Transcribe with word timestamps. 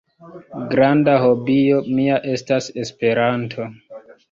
Granda 0.71 1.17
hobio 1.25 1.83
mia 1.99 2.17
estas 2.33 2.73
Esperanto. 2.87 3.71